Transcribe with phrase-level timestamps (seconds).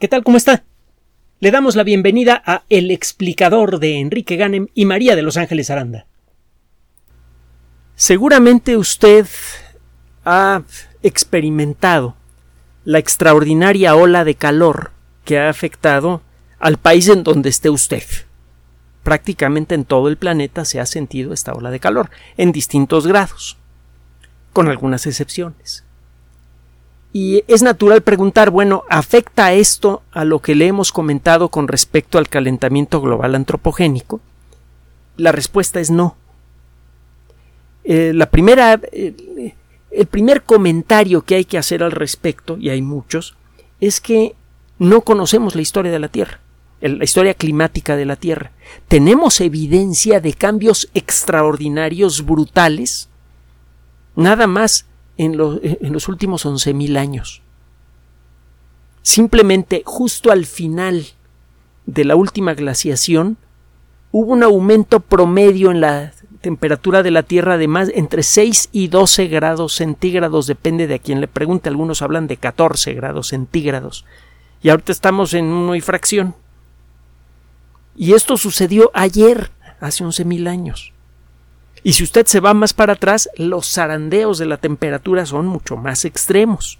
[0.00, 0.24] ¿Qué tal?
[0.24, 0.64] ¿Cómo está?
[1.38, 5.70] Le damos la bienvenida a El explicador de Enrique Ganem y María de Los Ángeles
[5.70, 6.06] Aranda.
[7.94, 9.26] Seguramente usted
[10.24, 10.62] ha
[11.04, 12.16] experimentado
[12.84, 14.90] la extraordinaria ola de calor
[15.24, 16.22] que ha afectado
[16.58, 18.02] al país en donde esté usted.
[19.04, 23.58] Prácticamente en todo el planeta se ha sentido esta ola de calor, en distintos grados,
[24.52, 25.84] con algunas excepciones.
[27.16, 32.18] Y es natural preguntar, bueno, ¿afecta esto a lo que le hemos comentado con respecto
[32.18, 34.20] al calentamiento global antropogénico?
[35.16, 36.16] La respuesta es no.
[37.84, 39.54] Eh, la primera, eh,
[39.92, 43.36] el primer comentario que hay que hacer al respecto, y hay muchos,
[43.80, 44.34] es que
[44.80, 46.40] no conocemos la historia de la Tierra,
[46.80, 48.50] la historia climática de la Tierra.
[48.88, 53.08] Tenemos evidencia de cambios extraordinarios, brutales,
[54.16, 54.86] nada más
[55.16, 57.42] en, los últimos 11.000 años.
[59.02, 61.06] Simplemente justo al final
[61.86, 63.36] de la última glaciación
[64.12, 68.88] hubo un aumento promedio en la temperatura de la Tierra de más entre 6 y
[68.88, 74.04] 12 grados centígrados, depende de a quien le pregunte, algunos hablan de 14 grados centígrados.
[74.62, 76.34] Y ahorita estamos en uno y fracción.
[77.96, 80.93] Y esto sucedió ayer, hace 11.000 años.
[81.84, 85.76] Y si usted se va más para atrás, los zarandeos de la temperatura son mucho
[85.76, 86.78] más extremos.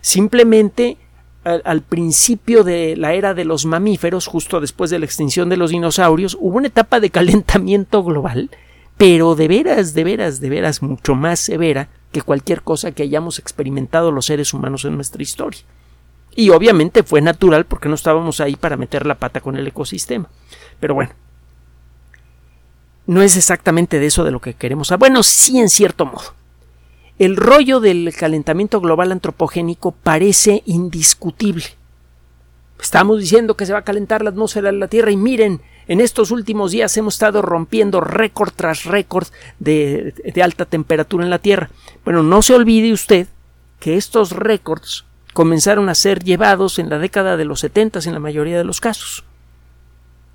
[0.00, 0.98] Simplemente
[1.42, 5.70] al, principio de la era de los mamíferos, justo después de la extinción de los
[5.70, 8.50] dinosaurios, hubo una etapa de calentamiento global,
[8.96, 13.40] pero de veras, de veras, de veras mucho más severa que cualquier cosa que hayamos
[13.40, 15.62] experimentado los seres humanos en nuestra historia.
[16.36, 20.28] Y obviamente fue natural porque no estábamos ahí para meter la pata con el ecosistema.
[20.78, 21.12] Pero bueno,
[23.06, 25.10] no es exactamente de eso de lo que queremos hablar.
[25.10, 26.34] Bueno, sí, en cierto modo.
[27.18, 31.64] El rollo del calentamiento global antropogénico parece indiscutible.
[32.80, 36.00] Estamos diciendo que se va a calentar la atmósfera de la Tierra y miren, en
[36.00, 39.28] estos últimos días hemos estado rompiendo récord tras récord
[39.60, 41.70] de, de alta temperatura en la Tierra.
[42.04, 43.28] Bueno, no se olvide usted
[43.80, 48.20] que estos récords comenzaron a ser llevados en la década de los 70 en la
[48.20, 49.24] mayoría de los casos.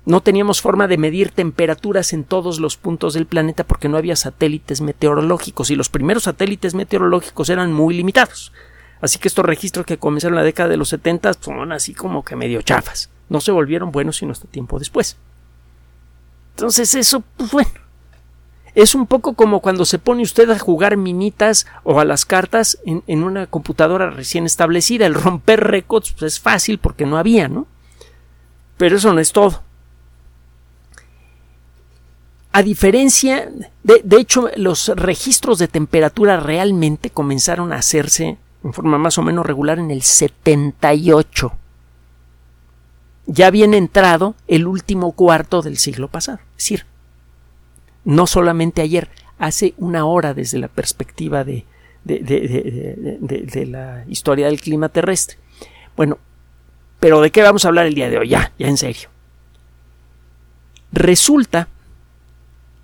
[0.04, 4.16] No teníamos forma de medir temperaturas en todos los puntos del planeta porque no había
[4.16, 8.52] satélites meteorológicos y los primeros satélites meteorológicos eran muy limitados.
[9.00, 12.24] Así que estos registros que comenzaron en la década de los 70 son así como
[12.24, 13.10] que medio chafas.
[13.28, 15.16] No se volvieron buenos sino hasta tiempo después.
[16.56, 17.70] Entonces eso, pues bueno,
[18.74, 22.78] es un poco como cuando se pone usted a jugar minitas o a las cartas
[22.84, 25.06] en, una computadora recién establecida.
[25.06, 27.66] El romper récords pues, es fácil porque no había, ¿no?
[28.78, 29.62] Pero eso no es todo.
[32.52, 33.50] A diferencia,
[33.82, 39.22] de, de, hecho, los registros de temperatura realmente comenzaron a hacerse en forma más o
[39.22, 41.52] menos regular en el 78.
[43.26, 46.40] Ya habían entrado el último cuarto del siglo pasado.
[46.50, 46.86] Es decir,
[48.04, 49.08] no solamente ayer,
[49.38, 51.64] hace una hora desde la perspectiva de,
[52.04, 52.20] de,
[53.20, 55.38] de, la historia del clima terrestre.
[55.96, 56.18] Bueno,
[57.00, 58.28] pero ¿de qué vamos a hablar el día de hoy?
[58.28, 59.08] Ya, ya en serio.
[60.92, 61.68] Resulta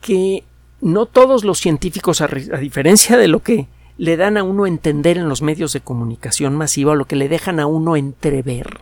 [0.00, 0.44] que
[0.80, 5.28] no todos los científicos, a, diferencia de lo que le dan a uno entender en
[5.28, 8.80] los medios de comunicación masiva, lo que le dejan a uno entrever.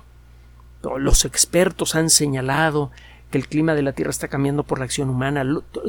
[0.99, 2.91] Los expertos han señalado
[3.31, 5.45] que el clima de la Tierra está cambiando por la acción humana.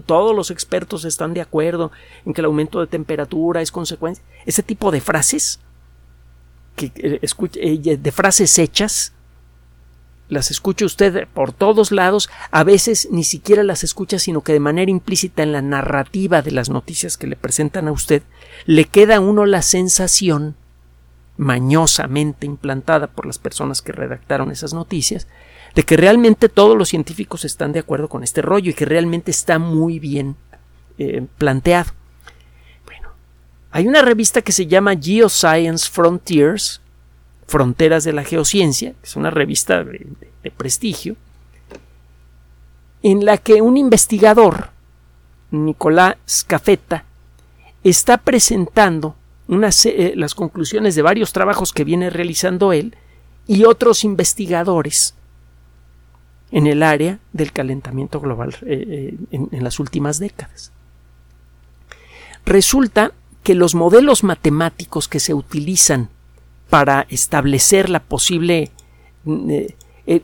[0.06, 1.92] Todos los expertos están de acuerdo
[2.26, 4.24] en que el aumento de temperatura es consecuencia.
[4.46, 5.60] Ese tipo de frases,
[6.76, 9.14] que, eh, eh, de frases hechas,
[10.30, 14.60] las escucha usted por todos lados, a veces ni siquiera las escucha, sino que de
[14.60, 18.24] manera implícita en la narrativa de las noticias que le presentan a usted,
[18.66, 20.56] le queda a uno la sensación,
[21.38, 25.28] mañosamente implantada por las personas que redactaron esas noticias,
[25.76, 29.32] de que realmente todos los científicos están de acuerdo con este rollo y que realmente
[29.32, 30.36] está muy bien
[30.98, 31.92] eh, planteado.
[32.86, 33.10] Bueno,
[33.72, 36.82] hay una revista que se llama Geoscience Frontiers,
[37.48, 41.16] Fronteras de la Geociencia, que es una revista de, prestigio,
[43.04, 44.70] en la que un investigador,
[45.52, 47.06] Nicolás Scafetta,
[47.84, 49.16] está presentando
[49.50, 52.96] eh, las conclusiones de varios trabajos que viene realizando él
[53.48, 55.16] y otros investigadores
[56.52, 60.72] en el área del calentamiento global eh, eh, en las últimas décadas.
[62.46, 66.10] Resulta que los modelos matemáticos que se utilizan
[66.70, 68.72] para establecer la posible
[69.26, 69.76] eh,
[70.06, 70.22] eh,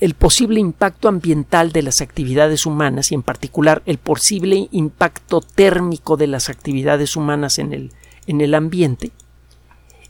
[0.00, 6.18] el, posible impacto ambiental de las actividades humanas y en particular el posible impacto térmico
[6.18, 7.92] de las actividades humanas en el,
[8.26, 9.12] en el ambiente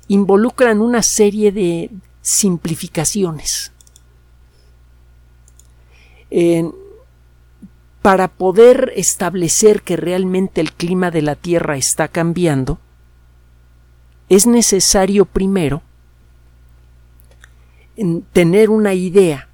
[0.08, 1.90] involucran una serie de
[2.22, 3.72] simplificaciones.
[8.02, 12.78] para poder establecer que realmente el clima de la Tierra está cambiando,
[14.30, 15.82] es necesario primero
[18.32, 19.48] tener una idea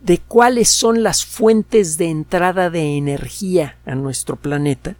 [0.00, 4.94] de cuáles son las fuentes de entrada de energía a nuestro planeta,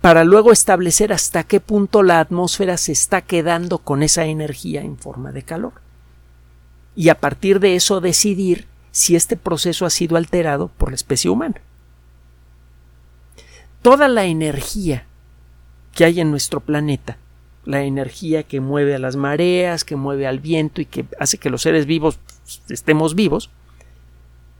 [0.00, 4.98] para luego establecer hasta qué punto la atmósfera se está quedando con esa energía en
[4.98, 5.72] forma de calor.
[6.94, 11.30] Y a partir de eso decidir si este proceso ha sido alterado por la especie
[11.30, 11.62] humana.
[13.80, 15.06] Toda la energía
[15.94, 17.18] que hay en nuestro planeta,
[17.64, 21.50] la energía que mueve a las mareas, que mueve al viento y que hace que
[21.50, 22.18] los seres vivos
[22.68, 23.50] estemos vivos,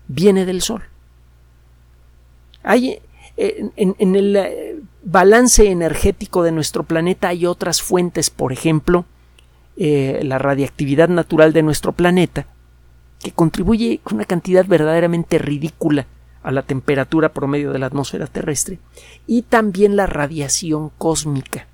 [0.09, 0.83] viene del Sol.
[2.63, 3.01] Hay,
[3.37, 9.05] eh, en, el eh, balance energético de nuestro planeta hay otras fuentes, por ejemplo,
[9.77, 12.47] eh, la radiactividad natural de nuestro planeta,
[13.21, 16.07] que contribuye con una cantidad verdaderamente ridícula
[16.45, 18.79] a la temperatura promedio de la atmósfera terrestre,
[19.27, 21.67] y también la radiación cósmica.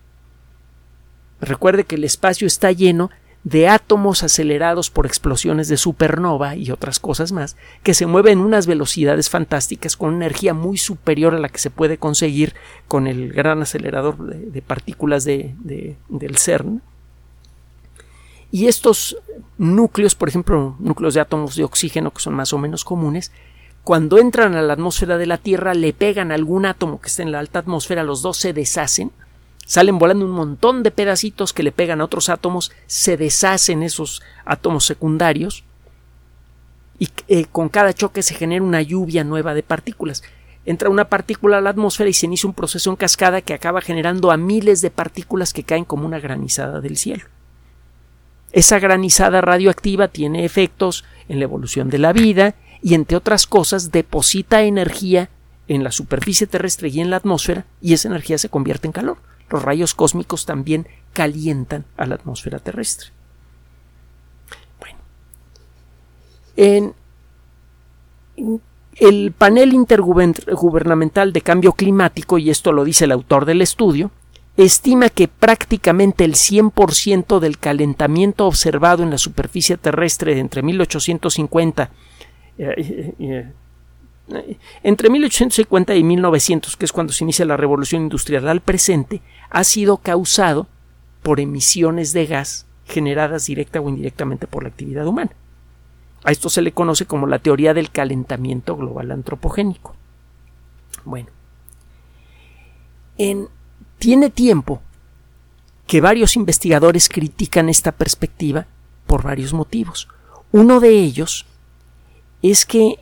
[1.41, 3.11] Recuerde que el espacio está lleno
[3.43, 8.45] de átomos acelerados por explosiones de supernova y otras cosas más, que se mueven en
[8.45, 12.55] unas velocidades fantásticas con energía muy superior a la que se puede conseguir
[12.87, 15.55] con el gran acelerador de, partículas de,
[16.09, 16.83] del CERN.
[18.53, 19.17] Y estos
[19.59, 23.33] núcleos, por ejemplo, núcleos de átomos de oxígeno que son más o menos comunes,
[23.85, 27.33] cuando entran a la atmósfera de la Tierra le pegan algún átomo que está en
[27.33, 29.13] la alta atmósfera, los dos se deshacen
[29.71, 34.21] salen volando un montón de pedacitos que le pegan a otros átomos, se deshacen esos
[34.45, 35.63] átomos secundarios
[36.99, 40.25] y eh, con cada choque se genera una lluvia nueva de partículas.
[40.67, 43.81] Entra una partícula a la atmósfera y se inicia un proceso en cascada que acaba
[43.81, 47.27] generando a miles de partículas que caen como una granizada del cielo.
[48.51, 53.91] Esa granizada radioactiva tiene efectos en la evolución de la vida y, entre otras cosas,
[53.91, 55.31] deposita energía
[55.69, 59.19] en la superficie terrestre y en la atmósfera y esa energía se convierte en calor
[59.51, 63.09] los rayos cósmicos también calientan a la atmósfera terrestre.
[64.79, 64.99] Bueno,
[66.57, 66.95] en,
[68.97, 74.11] el panel intergubernamental de cambio climático, y esto lo dice el autor del estudio,
[74.57, 81.91] estima que prácticamente el 100% del calentamiento observado en la superficie terrestre entre 1850
[84.83, 89.65] entre 1850 y 1900, que es cuando se inicia la revolución industrial al presente, ha
[89.65, 90.67] sido causado
[91.23, 95.33] por emisiones de gas generadas directa o indirectamente por la actividad humana.
[96.25, 99.95] A esto se le conoce como la teoría del calentamiento global antropogénico.
[101.05, 101.29] Bueno,
[103.17, 103.49] en,
[103.99, 104.83] tiene tiempo
[105.87, 108.67] que varios investigadores critican esta perspectiva
[109.07, 110.09] por varios motivos.
[110.53, 111.47] Uno de ellos
[112.43, 112.99] es que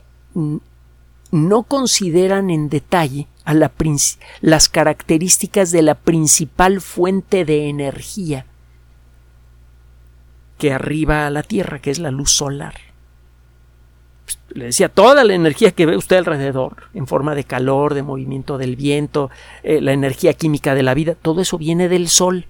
[1.31, 3.53] no consideran en detalle a
[4.41, 8.45] las características de la principal fuente de energía
[10.57, 12.75] que arriba a la Tierra, que es la luz solar.
[14.25, 18.03] Pues, le decía, toda la energía que ve usted alrededor, en forma de calor, de
[18.03, 19.31] movimiento del viento,
[19.63, 22.45] eh, la energía química de la vida, todo eso viene del Sol.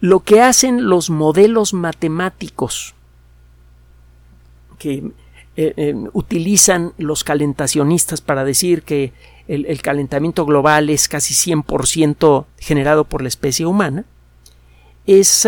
[0.00, 2.94] Lo que hacen los modelos matemáticos
[4.80, 5.12] que
[5.56, 9.12] eh, eh, utilizan los calentacionistas para decir que
[9.46, 14.04] el, calentamiento global es casi 100% generado por la especie humana,
[15.06, 15.44] es,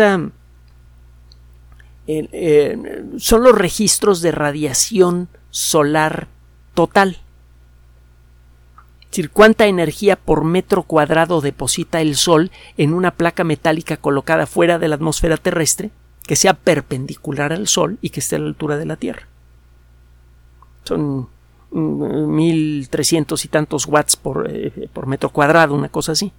[2.07, 6.27] eh, son los registros de radiación solar
[6.73, 7.17] total.
[9.03, 14.47] Es decir, cuánta energía por metro cuadrado deposita el Sol en una placa metálica colocada
[14.47, 15.91] fuera de la atmósfera terrestre,
[16.23, 19.27] que sea perpendicular al Sol y que esté a la altura de la Tierra
[20.83, 21.29] son
[21.71, 26.31] mm, mil trescientos y tantos watts eh, por, metro cuadrado, una cosa así.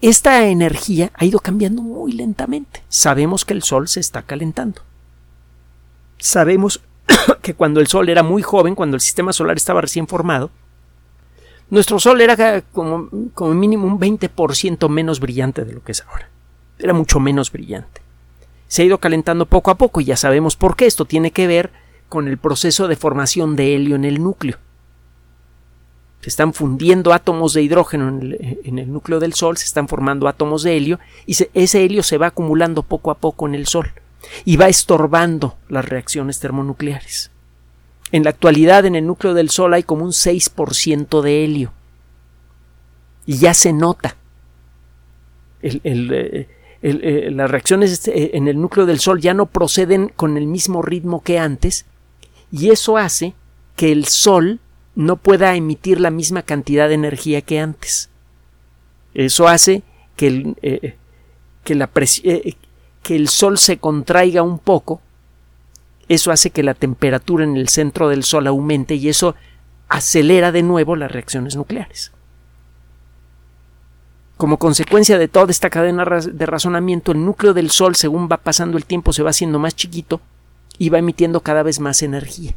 [0.00, 2.82] esta energía ha ido cambiando muy lentamente.
[2.88, 4.82] Sabemos que el Sol se está calentando.
[6.18, 6.82] Sabemos
[7.42, 10.50] que cuando el Sol era muy joven, cuando el sistema solar estaba recién formado,
[11.70, 16.28] nuestro Sol era como, como mínimo un 20% menos brillante de lo que es ahora.
[16.78, 18.00] Era mucho menos brillante.
[18.68, 20.86] Se ha ido calentando poco a poco y ya sabemos por qué.
[20.86, 21.70] Esto tiene que ver
[22.08, 24.58] con el proceso de formación de helio en el núcleo.
[26.20, 30.62] Se están fundiendo átomos de hidrógeno en el, núcleo del Sol, se están formando átomos
[30.62, 33.92] de helio y ese helio se va acumulando poco a poco en el Sol
[34.44, 37.32] y va estorbando las reacciones termonucleares.
[38.12, 41.72] En la actualidad en el núcleo del Sol hay como un 6% de helio
[43.26, 44.16] y ya se nota
[45.62, 46.46] el,
[46.82, 51.22] eh, las reacciones en el núcleo del Sol ya no proceden con el mismo ritmo
[51.22, 51.86] que antes
[52.50, 53.34] y eso hace
[53.76, 54.60] que el Sol
[54.94, 58.10] no pueda emitir la misma cantidad de energía que antes.
[59.14, 59.82] Eso hace
[60.16, 60.54] que
[61.64, 65.00] que, la que el Sol se contraiga un poco.
[66.08, 69.34] Eso hace que la temperatura en el centro del Sol aumente y eso
[69.88, 72.12] acelera de nuevo las reacciones nucleares.
[74.42, 78.76] Como consecuencia de toda esta cadena de razonamiento, el núcleo del Sol, según va pasando
[78.76, 80.20] el tiempo, se va haciendo más chiquito
[80.78, 82.52] y va emitiendo cada vez más energía.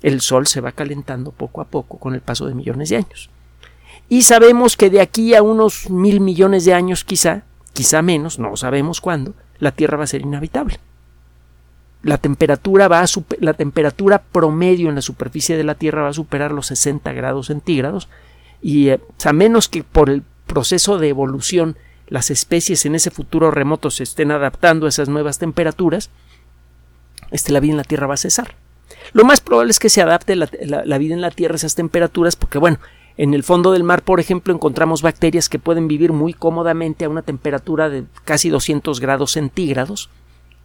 [0.00, 3.28] El Sol se va calentando poco a poco con el paso de millones de años.
[4.08, 7.42] Y sabemos que de aquí a unos mil millones de años quizá,
[7.74, 10.80] quizá menos, no sabemos cuándo, la Tierra va a ser inhabitable.
[12.02, 13.06] La temperatura, va a
[13.40, 17.48] la temperatura promedio en la superficie de la Tierra va a superar los 60 grados
[17.48, 18.08] centígrados
[18.62, 21.76] y eh, a menos que por el proceso de evolución
[22.08, 26.10] las especies en ese futuro remoto se estén adaptando a esas nuevas temperaturas,
[27.30, 28.56] este, la vida en la Tierra va a cesar.
[29.12, 30.46] Lo más probable es que se adapte la,
[30.98, 32.78] vida en la Tierra a esas temperaturas porque, bueno,
[33.16, 37.08] en el fondo del mar, por ejemplo, encontramos bacterias que pueden vivir muy cómodamente a
[37.08, 40.10] una temperatura de casi 200 grados centígrados,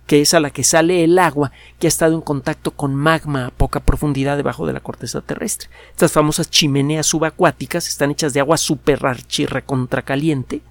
[0.08, 3.48] que es a la que sale el agua que ha estado en contacto con magma
[3.48, 5.70] a poca profundidad debajo de la corteza terrestre.
[5.92, 9.00] Estas famosas chimeneas subacuáticas están hechas de agua super
[10.04, 10.62] caliente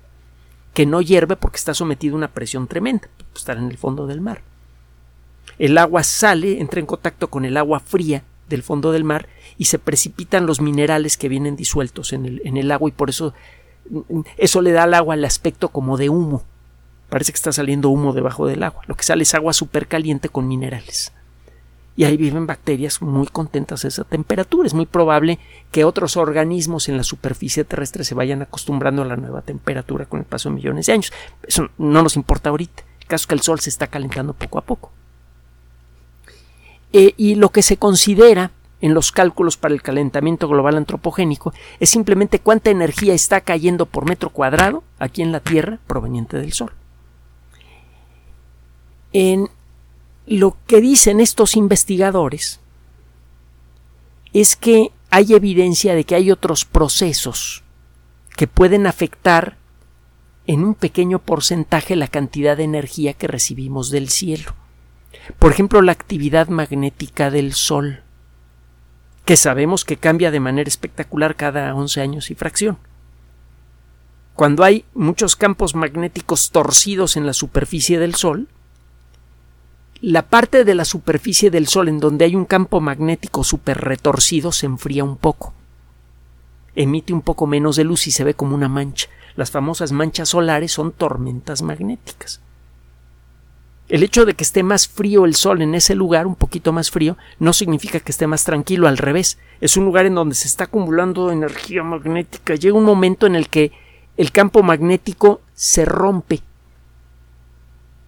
[0.73, 4.07] que no hierve porque está sometido a una presión tremenda, pues, estar en el fondo
[4.07, 4.43] del mar.
[5.59, 9.67] El agua sale, entra en contacto con el agua fría del fondo del mar y
[9.67, 13.35] se precipitan los minerales que vienen disueltos en el, en el agua y por eso
[14.39, 16.43] eso le da al agua el aspecto como de humo
[17.15, 18.83] Parece que está saliendo humo debajo del agua.
[18.89, 21.13] Lo que sale es agua súper caliente con minerales.
[21.95, 24.67] Y ahí viven bacterias muy contentas a esa temperatura.
[24.67, 25.39] Es muy probable
[25.71, 30.19] que otros organismos en la superficie terrestre se vayan acostumbrando a la nueva temperatura con
[30.19, 31.13] el paso de millones de años.
[31.47, 32.83] Eso no nos importa ahorita.
[33.03, 34.91] El caso es que el Sol se está calentando poco a poco.
[36.93, 41.91] Eh, y lo que se considera en los cálculos para el calentamiento global antropogénico es
[41.91, 46.73] simplemente cuánta energía está cayendo por metro cuadrado aquí en la Tierra proveniente del Sol
[49.15, 49.49] en
[50.27, 52.61] lo que dicen estos investigadores
[54.35, 57.63] es que hay evidencia de que hay otros procesos
[58.37, 59.57] que pueden afectar
[60.47, 64.55] en un pequeño porcentaje la cantidad de energía que recibimos del cielo.
[65.39, 68.03] Por ejemplo, la actividad magnética del Sol,
[69.25, 72.79] que sabemos que cambia de manera espectacular cada 11 años y fracción.
[74.35, 78.49] Cuando hay muchos campos magnéticos torcidos en la superficie del Sol,
[80.07, 84.53] la parte de la superficie del Sol en donde hay un campo magnético súper retorcido
[84.53, 85.55] se enfría un poco.
[86.77, 89.09] Emite un poco menos de luz y se ve como una mancha.
[89.35, 92.43] Las famosas manchas solares son tormentas magnéticas.
[93.89, 96.91] El hecho de que esté más frío el Sol en ese lugar, un poquito más
[96.91, 99.39] frío, no significa que esté más tranquilo, al revés.
[99.63, 102.57] Es un lugar en donde se está acumulando energía magnética.
[102.57, 103.73] Llega un momento en el que
[104.19, 106.43] el campo magnético se rompe.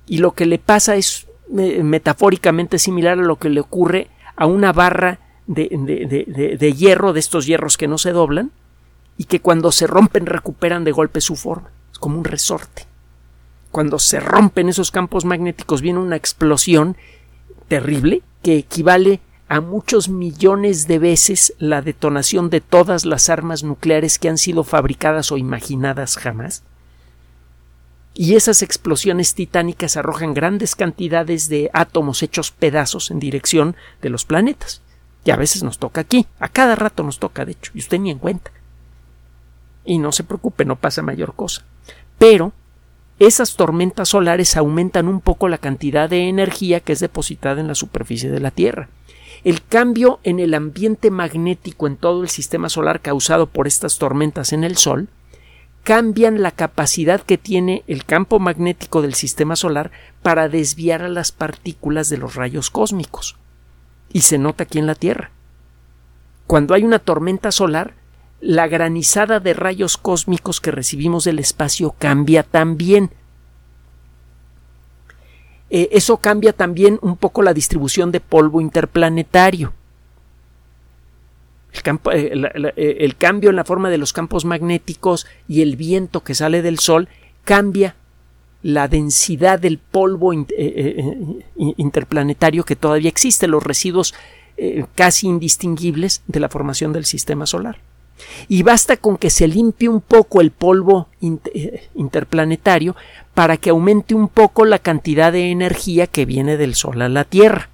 [0.07, 4.73] Y lo que le pasa es metafóricamente similar a lo que le ocurre a una
[4.73, 5.69] barra de,
[6.59, 8.51] de, hierro, de estos hierros que no se doblan,
[9.17, 11.71] y que cuando se rompen recuperan de golpe su forma.
[11.93, 12.87] Es como un resorte.
[13.71, 16.97] Cuando se rompen esos campos magnéticos viene una explosión
[17.69, 24.19] terrible que equivale a muchos millones de veces la detonación de todas las armas nucleares
[24.19, 26.65] que han sido fabricadas o imaginadas jamás
[28.19, 34.25] y esas explosiones titánicas arrojan grandes cantidades de átomos hechos pedazos en dirección de los
[34.25, 34.81] planetas.
[35.27, 37.99] Y a veces nos toca aquí, a cada rato nos toca, de hecho, y usted
[37.99, 38.51] ni en cuenta.
[39.85, 41.67] Y no se preocupe, no pasa mayor cosa.
[42.17, 42.55] Pero
[43.19, 47.75] esas tormentas solares aumentan un poco la cantidad de energía que es depositada en la
[47.75, 48.89] superficie de la Tierra.
[49.45, 54.55] El cambio en el ambiente magnético en todo el sistema solar causado por estas tormentas
[54.55, 55.09] en el Sol
[55.87, 61.31] cambian la capacidad que tiene el campo magnético del sistema solar para desviar a las
[61.31, 63.37] partículas de los rayos cósmicos.
[64.13, 65.31] Y se nota aquí en la Tierra.
[66.49, 67.95] Cuando hay una tormenta solar,
[68.41, 73.13] la granizada de rayos cósmicos que recibimos del espacio cambia también.
[75.71, 79.73] Eh, eso cambia también un poco la distribución de polvo interplanetario.
[81.85, 82.33] Eh,
[82.77, 86.63] eh, el, cambio en la forma de los campos magnéticos y el viento que sale
[86.63, 87.09] del Sol
[87.45, 87.97] cambia
[88.63, 94.15] la densidad del polvo eh, interplanetario que todavía existe, los residuos
[94.95, 97.79] casi indistinguibles de la formación del sistema solar.
[98.49, 101.09] Y basta con que se limpie un poco el polvo
[101.95, 102.97] interplanetario
[103.35, 107.25] para que aumente un poco la cantidad de energía que viene del Sol a la
[107.25, 107.69] Tierra.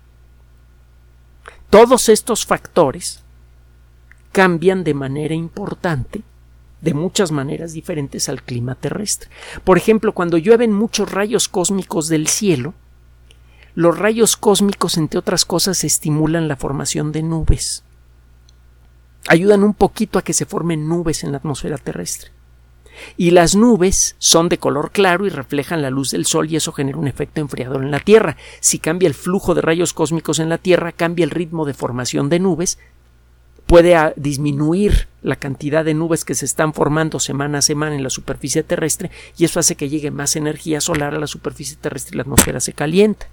[1.70, 3.21] Todos estos factores
[4.32, 6.22] cambian de manera importante,
[6.80, 9.30] de muchas maneras diferentes al clima terrestre.
[9.62, 12.74] Por ejemplo, cuando llueven muchos rayos cósmicos del cielo,
[13.74, 17.84] los rayos cósmicos, entre otras cosas, estimulan la formación de nubes.
[19.28, 22.32] Ayudan un poquito a que se formen nubes en la atmósfera terrestre.
[23.16, 26.72] Y las nubes son de color claro y reflejan la luz del sol y eso
[26.72, 28.36] genera un efecto enfriador en la Tierra.
[28.60, 32.28] Si cambia el flujo de rayos cósmicos en la Tierra, cambia el ritmo de formación
[32.28, 32.78] de nubes,
[33.72, 38.02] puede ah, disminuir la cantidad de nubes que se están formando semana a semana en
[38.02, 42.12] la superficie terrestre y eso hace que llegue más energía solar a la superficie terrestre
[42.12, 43.28] y la atmósfera se calienta.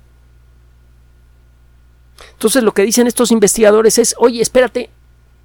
[2.32, 4.90] Entonces lo que dicen estos investigadores es, oye, espérate,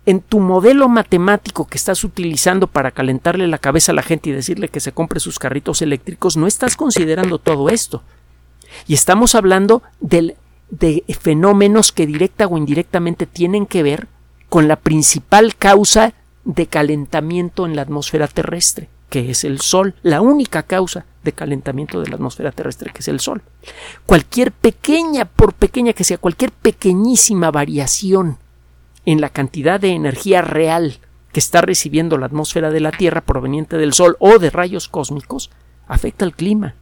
[0.06, 4.32] en tu modelo matemático que estás utilizando para calentarle la cabeza a la gente y
[4.32, 8.04] decirle que se compre sus carritos eléctricos, no estás considerando todo esto.
[8.86, 10.36] Y estamos hablando de
[11.20, 14.13] fenómenos que directa o indirectamente tienen que ver
[14.54, 20.20] con la principal causa de calentamiento en la atmósfera terrestre, que es el Sol, la
[20.20, 23.42] única causa de calentamiento de la atmósfera terrestre, que es el Sol.
[24.06, 28.38] Cualquier pequeña, por pequeña que sea, cualquier pequeñísima variación
[29.04, 31.00] en la cantidad de energía real
[31.32, 35.50] que está recibiendo la atmósfera de la Tierra proveniente del Sol o de rayos cósmicos,
[35.88, 36.76] afecta al clima.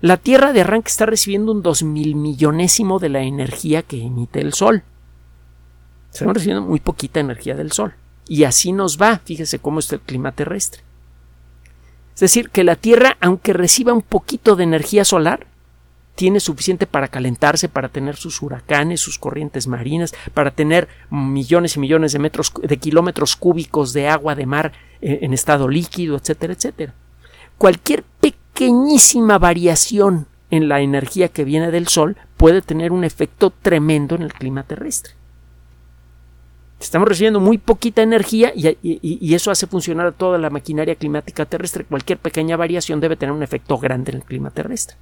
[0.00, 4.40] La Tierra de arranque está recibiendo un dos mil millonésimo de la energía que emite
[4.40, 4.82] el Sol.
[6.12, 7.94] Estamos recibiendo muy poquita energía del Sol.
[8.26, 10.82] Y así nos va, fíjese cómo está el clima terrestre.
[12.14, 15.46] Es decir, que la Tierra, aunque reciba un poquito de energía solar,
[16.14, 21.80] tiene suficiente para calentarse, para tener sus huracanes, sus corrientes marinas, para tener millones y
[21.80, 26.52] millones de metros de kilómetros cúbicos de agua de mar eh, en estado líquido, etcétera,
[26.52, 26.94] etcétera.
[27.58, 28.04] Cualquier
[28.54, 34.22] pequeñísima variación en la energía que viene del Sol puede tener un efecto tremendo en
[34.22, 35.14] el clima terrestre.
[36.78, 41.84] Estamos recibiendo muy poquita energía y, y, eso hace funcionar toda la maquinaria climática terrestre.
[41.84, 44.96] Cualquier pequeña variación debe tener un efecto grande en el clima terrestre.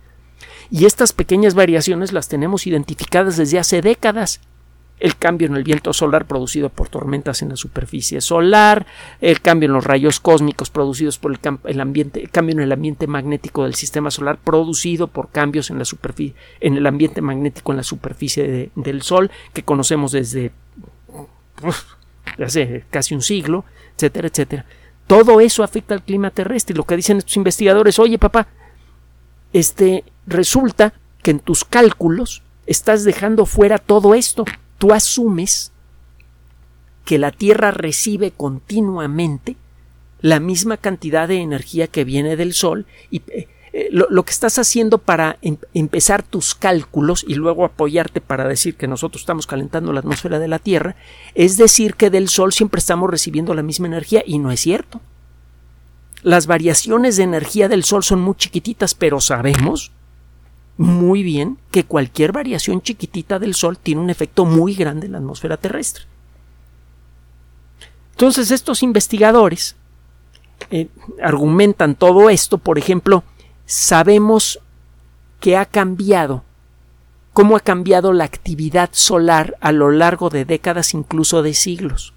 [0.70, 4.40] Y estas pequeñas variaciones las tenemos identificadas desde hace décadas.
[5.02, 8.86] El cambio en el viento solar producido por tormentas en la superficie solar,
[9.20, 13.64] el cambio en los rayos cósmicos producidos por el, ambiente, cambio en el ambiente magnético
[13.64, 17.82] del sistema solar producido por cambios en la superficie, en el ambiente magnético en la
[17.82, 20.52] superficie del Sol, que conocemos desde
[22.38, 23.64] hace casi un siglo,
[23.96, 24.66] etcétera, etcétera.
[25.08, 26.74] Todo eso afecta al clima terrestre.
[26.74, 28.46] Y lo que dicen estos investigadores, oye papá,
[29.52, 34.44] este, resulta que en tus cálculos estás dejando fuera todo esto.
[34.82, 35.70] Tú asumes
[37.04, 39.54] que la Tierra recibe continuamente
[40.20, 44.58] la misma cantidad de energía que viene del Sol y eh, eh, lo, que estás
[44.58, 49.92] haciendo para em, empezar tus cálculos y luego apoyarte para decir que nosotros estamos calentando
[49.92, 50.96] la atmósfera de la Tierra
[51.36, 55.00] es decir que del Sol siempre estamos recibiendo la misma energía y no es cierto.
[56.24, 59.92] Las variaciones de energía del Sol son muy chiquititas, pero sabemos
[60.76, 65.18] muy bien que cualquier variación chiquitita del Sol tiene un efecto muy grande en la
[65.18, 66.04] atmósfera terrestre.
[68.12, 69.76] Entonces estos investigadores
[70.70, 70.88] eh,
[71.22, 73.24] argumentan todo esto, por ejemplo,
[73.66, 74.60] sabemos
[75.40, 76.44] que ha cambiado,
[77.32, 82.14] cómo ha cambiado la actividad solar a lo largo de décadas, incluso de siglos.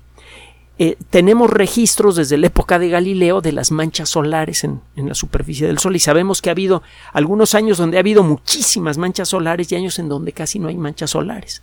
[0.77, 5.15] Eh, tenemos registros desde la época de Galileo de las manchas solares en, en, la
[5.15, 6.83] superficie del Sol y sabemos que ha habido
[7.13, 10.75] algunos años donde ha habido muchísimas manchas solares y años en donde casi no hay
[10.75, 11.61] manchas solares.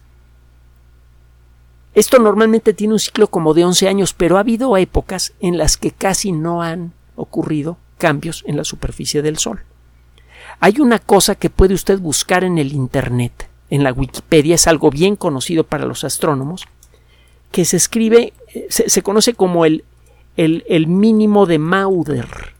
[1.94, 5.76] Esto normalmente tiene un ciclo como de 11 años, pero ha habido épocas en las
[5.76, 9.62] que casi no han ocurrido cambios en la superficie del Sol.
[10.58, 14.90] Hay una cosa que puede usted buscar en el Internet, en la Wikipedia, es algo
[14.90, 16.66] bien conocido para los astrónomos,
[17.50, 18.32] que se escribe,
[18.68, 19.84] se, conoce como el,
[20.36, 22.52] el, mínimo de Maunder.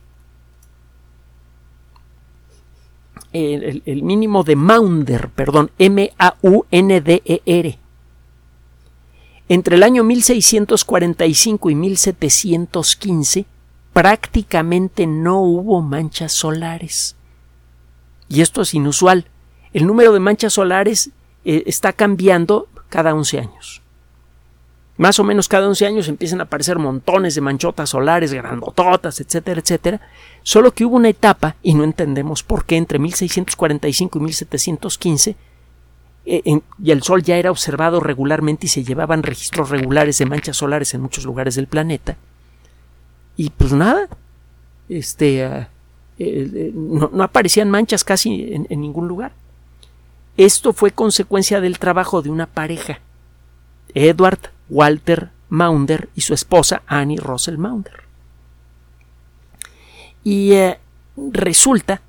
[3.31, 6.19] El, el, mínimo de Maunder, perdón, M-A-U-N-D-E-R.
[9.49, 13.45] Entre el año 1645 y 1715
[13.93, 17.15] prácticamente no hubo manchas solares.
[18.27, 19.27] Y esto es inusual.
[19.73, 21.11] El número de manchas solares
[21.45, 23.82] eh, está cambiando cada 11 años.
[24.97, 29.59] Más o menos cada 11 años empiezan a aparecer montones de manchotas solares, grandototas, etcétera,
[29.59, 30.01] etcétera.
[30.43, 35.35] Solo que hubo una etapa, y no entendemos por qué, entre 1645 y 1715,
[36.25, 40.57] eh, y el Sol ya era observado regularmente y se llevaban registros regulares de manchas
[40.57, 42.17] solares en muchos lugares del planeta.
[43.35, 44.07] Y pues nada,
[44.89, 45.69] este, ah,
[46.19, 49.31] eh, no, aparecían manchas casi en, ningún lugar.
[50.37, 52.99] Esto fue consecuencia del trabajo de una pareja,
[53.93, 58.03] Edward Walter Maunder y su esposa Annie Russell Maunder.
[60.23, 60.79] Y eh,
[61.15, 62.01] resulta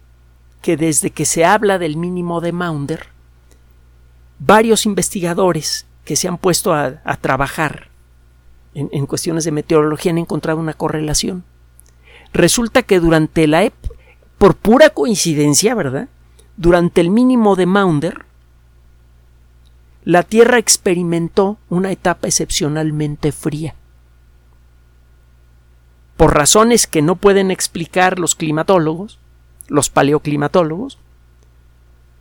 [0.62, 3.08] que desde que se habla del mínimo de Maunder,
[4.38, 7.88] varios investigadores que se han puesto a, trabajar
[8.74, 11.44] en, cuestiones de meteorología han encontrado una correlación.
[12.32, 13.70] Resulta que durante la
[14.38, 16.08] por pura coincidencia, ¿verdad?
[16.56, 18.26] Durante el mínimo de Maunder,
[20.04, 23.74] la Tierra experimentó una etapa excepcionalmente fría.
[26.16, 29.18] Por razones que no pueden explicar los climatólogos,
[29.68, 30.98] los paleoclimatólogos,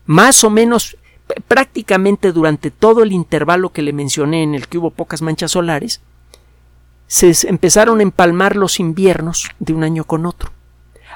[0.06, 0.98] más o menos
[1.48, 6.02] prácticamente durante todo el intervalo que le mencioné en el que hubo pocas manchas solares,
[7.08, 10.52] se empezaron a empalmar los inviernos de un año con otro,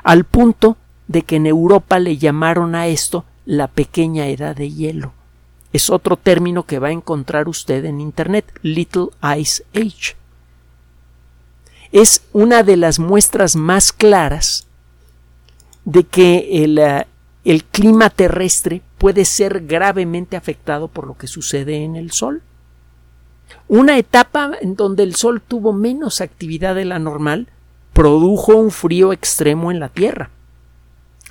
[0.04, 0.78] al punto
[1.08, 5.14] de que en Europa le llamaron a esto la pequeña edad de hielo.
[5.78, 10.16] Es otro término que va a encontrar usted en Internet, Little Ice Age.
[11.92, 14.66] Es una de las muestras más claras
[15.86, 17.06] de que el, eh,
[17.46, 22.42] el clima terrestre puede ser gravemente afectado por lo que sucede en el Sol.
[23.68, 27.50] Una etapa en donde el Sol tuvo menos actividad de la normal
[27.94, 30.32] produjo un frío extremo en la Tierra.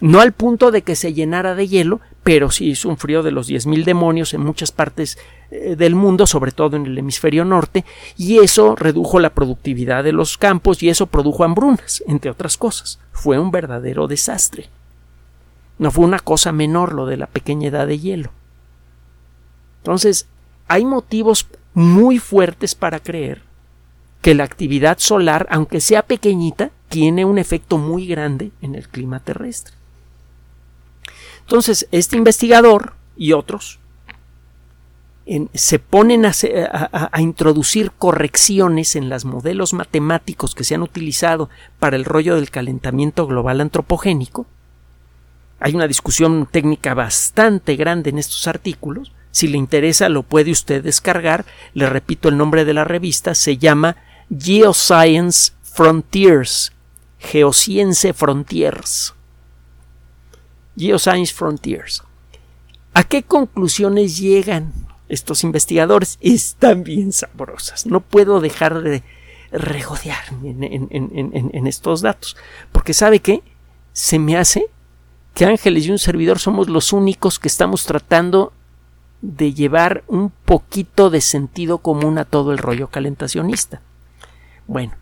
[0.00, 3.30] No al punto de que se llenara de hielo, pero sí hizo un frío de
[3.30, 5.16] los 10.000 demonios en muchas partes
[5.50, 7.84] eh, del mundo, sobre todo en el hemisferio norte,
[8.16, 12.98] y eso redujo la productividad de los campos y eso produjo hambrunas, entre otras cosas.
[13.12, 14.68] Fue un verdadero desastre.
[15.78, 18.30] No fue una cosa menor lo de la pequeña edad de hielo.
[19.78, 20.26] Entonces,
[20.68, 23.42] hay motivos muy fuertes para creer
[24.20, 29.20] que la actividad solar, aunque sea pequeñita, tiene un efecto muy grande en el clima
[29.20, 29.75] terrestre.
[31.46, 33.78] Entonces, este investigador y otros
[35.54, 36.32] se ponen a,
[36.92, 42.50] a, introducir correcciones en los modelos matemáticos que se han utilizado para el rollo del
[42.50, 44.46] calentamiento global antropogénico
[45.58, 49.12] hay una discusión técnica bastante grande en estos artículos.
[49.30, 51.44] Si le interesa, lo puede usted descargar.
[51.74, 53.34] Le repito el nombre de la revista.
[53.34, 53.96] Se llama
[54.30, 56.72] Geoscience Frontiers.
[57.18, 59.14] Geoscience Frontiers.
[60.76, 62.02] Geoscience Frontiers.
[62.94, 64.72] ¿A qué conclusiones llegan
[65.08, 66.18] estos investigadores?
[66.20, 67.86] Están bien sabrosas.
[67.86, 69.02] No puedo dejar de
[69.52, 72.36] regodearme en, estos datos.
[72.72, 73.42] Porque sabe que
[73.92, 74.66] se me hace
[75.34, 78.52] que Ángeles y un servidor somos los únicos que estamos tratando
[79.20, 83.82] de llevar un poquito de sentido común a todo el rollo calentacionista.
[84.66, 84.94] Bueno,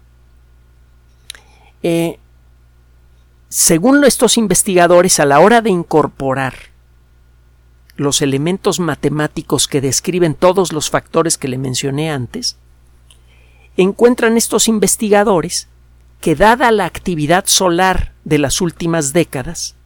[1.82, 2.18] eh,
[3.56, 6.54] según estos investigadores, a la hora de incorporar
[7.94, 12.56] los elementos matemáticos que describen todos los factores que le mencioné antes,
[13.76, 15.68] encuentran estos investigadores
[16.20, 19.76] que dada la actividad solar de las últimas décadas,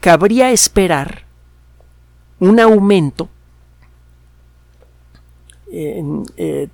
[0.00, 1.22] cabría esperar
[2.40, 3.28] un aumento
[5.70, 6.68] eh,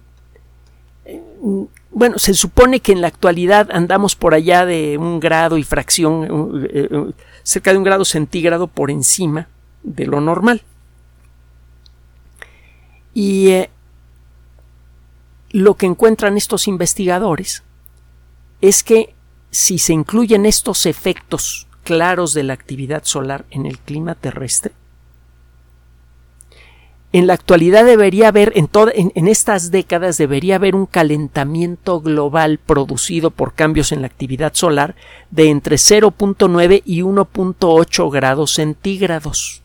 [1.94, 6.66] bueno, se supone que en la actualidad andamos por allá de un grado y fracción,
[6.68, 9.48] eh, eh, cerca de un grado centígrado por encima
[9.82, 10.62] de lo normal.
[13.14, 13.64] Y
[15.50, 17.62] lo que encuentran estos investigadores
[18.60, 19.14] es que
[19.52, 24.72] si se incluyen estos efectos claros de la actividad solar en el clima terrestre?
[27.14, 28.68] En la actualidad debería haber, en,
[29.14, 34.96] en, estas décadas debería haber un calentamiento global producido por cambios en la actividad solar
[35.30, 39.62] de entre 0.9 y 1.8 grados centígrados,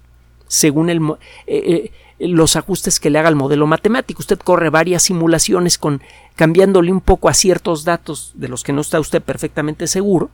[0.47, 4.19] según eh, eh, los ajustes que le haga el modelo matemático.
[4.19, 6.03] Usted corre varias simulaciones con
[6.35, 10.29] cambiándole un poco a ciertos datos de los que no está usted perfectamente seguro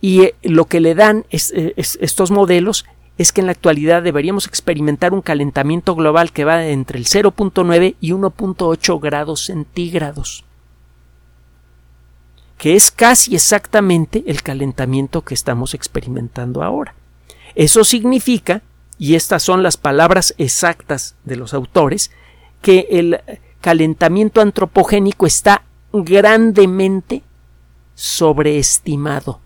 [0.00, 2.84] y eh, lo que le dan eh, estos modelos
[3.18, 7.96] es que en la actualidad deberíamos experimentar un calentamiento global que va entre el 0.9
[8.00, 10.44] y 1.8 grados centígrados,
[12.58, 16.94] que es casi exactamente el calentamiento que estamos experimentando ahora.
[17.54, 18.62] Eso significa,
[18.98, 22.10] y estas son las palabras exactas de los autores,
[22.60, 23.20] que el
[23.62, 27.22] calentamiento antropogénico está grandemente
[27.94, 29.40] sobreestimado.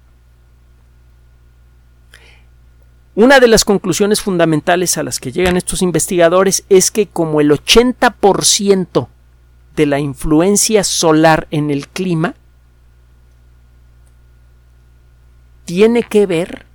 [3.14, 7.51] Una de las conclusiones fundamentales a las que llegan estos investigadores es que como el
[7.51, 9.09] 80%
[9.75, 12.35] de la influencia solar en el clima
[15.64, 16.66] tiene que ver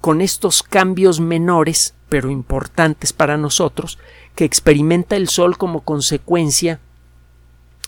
[0.00, 3.98] con estos cambios menores pero importantes para nosotros
[4.36, 6.78] que experimenta el Sol como consecuencia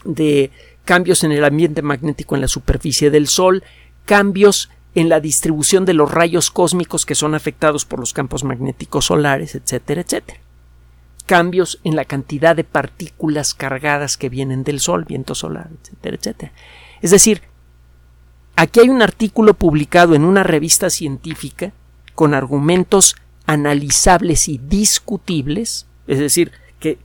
[0.04, 0.50] de
[0.84, 3.64] cambios en el ambiente magnético en la superficie del Sol,
[4.04, 9.04] cambios en la distribución de los rayos cósmicos que son afectados por los campos magnéticos
[9.04, 10.40] solares, etcétera, etcétera.
[11.26, 16.52] Cambios en la cantidad de partículas cargadas que vienen del Sol, viento solar, etcétera, etcétera.
[17.02, 17.42] Es decir,
[18.56, 21.74] aquí hay un artículo publicado en una revista científica
[22.14, 26.96] con argumentos analizables y discutibles, es decir, que,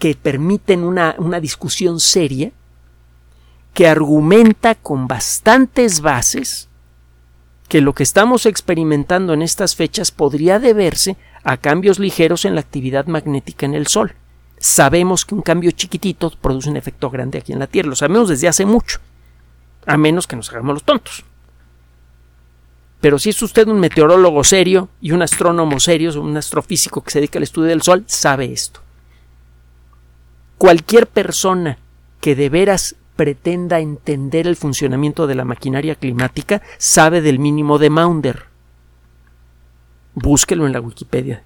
[0.00, 2.50] que, permiten una, una discusión seria,
[3.74, 6.68] que argumenta con bastantes bases
[7.68, 12.60] que lo que estamos experimentando en estas fechas podría deberse a cambios ligeros en la
[12.60, 14.14] actividad magnética en el Sol.
[14.58, 18.28] Sabemos que un cambio chiquitito produce un efecto grande aquí en la Tierra, lo sabemos
[18.28, 19.00] desde hace mucho,
[19.86, 21.24] a menos que nos hagamos los tontos.
[23.00, 27.18] Pero si es usted un meteorólogo serio y un astrónomo serio, un astrofísico que se
[27.18, 28.80] dedica al estudio del Sol, sabe esto.
[30.56, 31.78] Cualquier persona
[32.20, 37.90] que de veras pretenda entender el funcionamiento de la maquinaria climática sabe del mínimo de
[37.90, 38.44] Maunder.
[40.14, 41.42] Búsquelo en la Wikipedia.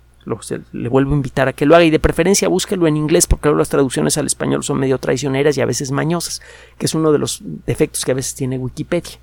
[0.73, 3.51] le vuelvo a invitar a que lo haga y de preferencia búsquelo en inglés porque
[3.51, 6.43] las traducciones al español son medio traicioneras y a veces mañosas,
[6.79, 9.19] que es uno de los defectos que a veces tiene Wikipedia.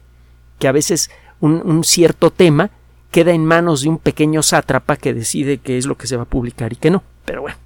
[0.60, 2.70] Que a veces un, un cierto tema
[3.12, 6.24] queda en manos de un pequeño sátrapa que decide qué es lo que se va
[6.24, 7.04] a publicar y qué no.
[7.26, 7.58] Pero bueno.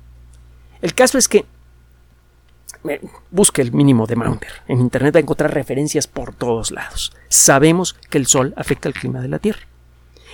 [0.82, 1.46] El caso es que
[3.32, 4.52] busque el mínimo de Maunder.
[4.68, 7.13] En Internet va a encontrar referencias por todos lados.
[7.30, 9.62] Sabemos que el Sol afecta el clima de la Tierra.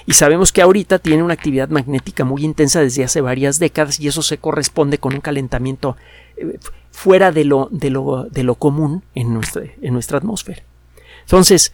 [0.06, 4.08] Y sabemos que ahorita tiene una actividad magnética muy intensa desde hace varias décadas y
[4.08, 5.96] eso se corresponde con un calentamiento
[6.36, 6.60] eh,
[6.92, 10.64] fuera de lo, de lo, de lo común en nuestra, en nuestra atmósfera.
[11.22, 11.74] Entonces,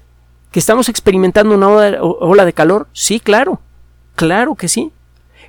[0.51, 2.88] ¿que estamos experimentando una ola de calor?
[2.93, 3.62] Sí, claro.
[4.15, 4.91] Claro que sí.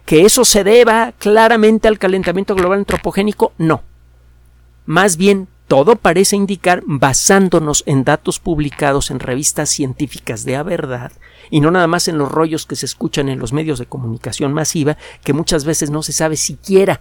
[0.06, 3.52] ¿Que eso se deba claramente al calentamiento global antropogénico?
[3.58, 3.82] No.
[4.90, 11.12] Más bien, todo parece indicar, basándonos en datos publicados en revistas científicas de a verdad,
[11.48, 14.52] y no nada más en los rollos que se escuchan en los medios de comunicación
[14.52, 17.00] masiva, que muchas veces no se sabe siquiera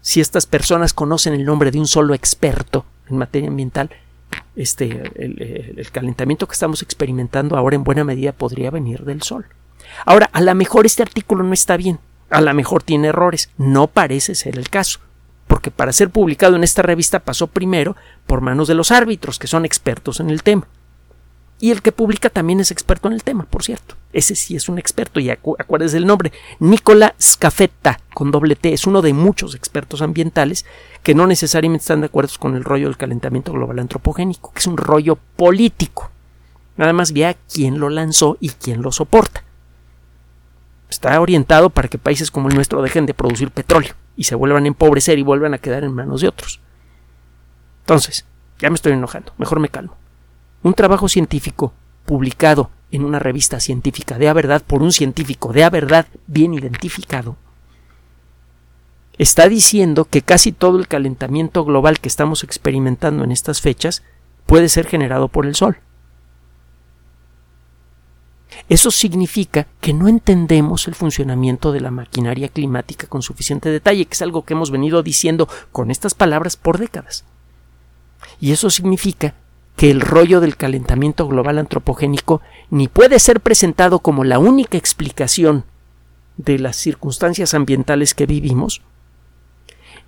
[0.00, 3.88] si estas personas conocen el nombre de un solo experto en materia ambiental.
[4.56, 9.46] Este, el, el calentamiento que estamos experimentando ahora en buena medida podría venir del sol.
[10.06, 13.86] Ahora, a lo mejor este artículo no está bien, a lo mejor tiene errores, no
[13.86, 15.05] parece ser el caso
[15.46, 19.46] porque para ser publicado en esta revista pasó primero por manos de los árbitros, que
[19.46, 20.66] son expertos en el tema.
[21.58, 23.94] Y el que publica también es experto en el tema, por cierto.
[24.12, 26.32] Ese sí es un experto, y acuérdense del nombre.
[26.58, 30.66] Nicola Scafetta, con doble T, es uno de muchos expertos ambientales
[31.02, 34.66] que no necesariamente están de acuerdo con el rollo del calentamiento global antropogénico, que es
[34.66, 36.10] un rollo político.
[36.76, 39.42] Nada más vea quién lo lanzó y quién lo soporta.
[40.90, 44.64] Está orientado para que países como el nuestro dejen de producir petróleo y se vuelvan
[44.64, 46.60] a empobrecer y vuelvan a quedar en manos de otros.
[47.80, 48.24] Entonces,
[48.58, 49.96] ya me estoy enojando, mejor me calmo.
[50.62, 51.72] Un trabajo científico
[52.04, 56.54] publicado en una revista científica de a verdad por un científico de a verdad bien
[56.54, 57.36] identificado
[59.18, 64.02] está diciendo que casi todo el calentamiento global que estamos experimentando en estas fechas
[64.44, 65.78] puede ser generado por el Sol.
[68.68, 74.14] Eso significa que no entendemos el funcionamiento de la maquinaria climática con suficiente detalle, que
[74.14, 77.24] es algo que hemos venido diciendo con estas palabras por décadas.
[78.40, 79.34] Y eso significa
[79.76, 82.40] que el rollo del calentamiento global antropogénico
[82.70, 85.64] ni puede ser presentado como la única explicación
[86.36, 88.82] de las circunstancias ambientales que vivimos,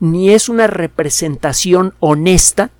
[0.00, 2.70] ni es una representación honesta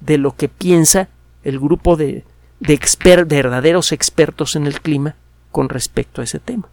[0.00, 1.08] de lo que piensa
[1.42, 2.24] el grupo de
[2.60, 2.78] de
[3.24, 5.16] verdaderos expertos en el clima
[5.50, 6.68] con respecto a ese tema.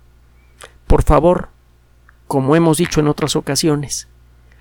[0.86, 1.50] Por favor,
[2.28, 4.08] como hemos dicho en otras ocasiones,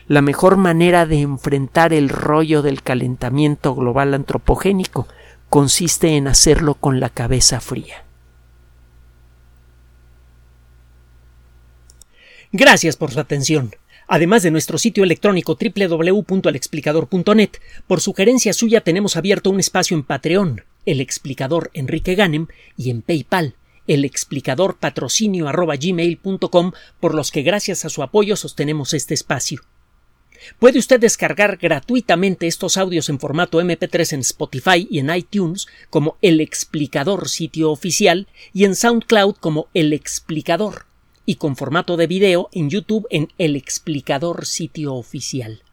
[0.08, 5.08] la mejor manera de enfrentar el rollo del calentamiento global antropogénico
[5.48, 8.04] consiste en hacerlo con la cabeza fría.
[12.52, 13.74] Gracias por su atención.
[14.06, 17.50] Además de nuestro sitio electrónico www.alexplicador.net,
[17.88, 22.46] por sugerencia suya tenemos abierto un espacio en Patreon el explicador Enrique Ganem
[22.76, 25.46] y en PayPal, el explicador patrocinio
[27.00, 29.60] por los que gracias a su apoyo sostenemos este espacio.
[30.58, 36.18] Puede usted descargar gratuitamente estos audios en formato MP3 en Spotify y en iTunes como
[36.22, 40.86] El Explicador sitio oficial y en SoundCloud como El Explicador.
[41.28, 45.65] y con formato de video en YouTube en El Explicador sitio oficial.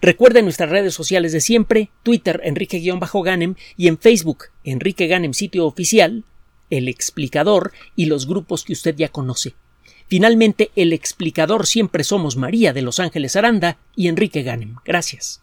[0.00, 6.24] Recuerden nuestras redes sociales de siempre, Twitter Enrique-Ganem y en Facebook Enrique Ganem sitio oficial,
[6.70, 9.54] El Explicador y los grupos que usted ya conoce.
[10.08, 14.76] Finalmente, El Explicador siempre somos María de Los Ángeles Aranda y Enrique Ganem.
[14.84, 15.40] Gracias.